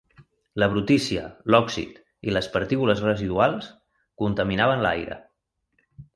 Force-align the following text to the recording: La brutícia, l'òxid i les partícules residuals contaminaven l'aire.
La 0.61 0.67
brutícia, 0.69 1.25
l'òxid 1.55 1.99
i 2.31 2.33
les 2.37 2.47
partícules 2.57 3.05
residuals 3.09 3.69
contaminaven 4.25 4.85
l'aire. 4.89 5.21